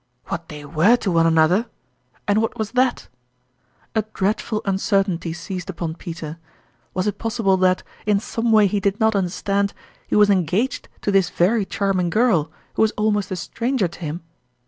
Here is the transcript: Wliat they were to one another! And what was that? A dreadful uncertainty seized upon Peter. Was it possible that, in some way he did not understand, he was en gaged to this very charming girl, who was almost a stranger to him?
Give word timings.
Wliat 0.29 0.47
they 0.47 0.65
were 0.65 0.95
to 0.95 1.11
one 1.11 1.27
another! 1.27 1.67
And 2.27 2.41
what 2.41 2.57
was 2.57 2.71
that? 2.71 3.07
A 3.93 4.01
dreadful 4.15 4.63
uncertainty 4.65 5.31
seized 5.31 5.69
upon 5.69 5.93
Peter. 5.93 6.39
Was 6.95 7.05
it 7.05 7.19
possible 7.19 7.55
that, 7.57 7.83
in 8.07 8.19
some 8.19 8.51
way 8.51 8.65
he 8.65 8.79
did 8.79 8.99
not 8.99 9.15
understand, 9.15 9.75
he 10.07 10.15
was 10.15 10.31
en 10.31 10.45
gaged 10.45 10.89
to 11.01 11.11
this 11.11 11.29
very 11.29 11.65
charming 11.67 12.09
girl, 12.09 12.49
who 12.73 12.81
was 12.81 12.93
almost 12.93 13.29
a 13.29 13.35
stranger 13.35 13.87
to 13.87 13.99
him? 13.99 14.21